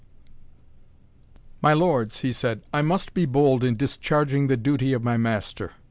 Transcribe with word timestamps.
"My 1.61 1.73
lords," 1.73 2.21
he 2.21 2.33
said, 2.33 2.63
"I 2.73 2.81
must 2.81 3.13
be 3.13 3.27
bold 3.27 3.63
in 3.63 3.77
discharging 3.77 4.47
the 4.47 4.57
duty 4.57 4.93
of 4.93 5.03
my 5.03 5.15
Master. 5.15 5.73